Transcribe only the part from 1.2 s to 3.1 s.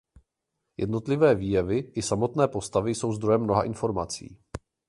výjevy i samotné postavy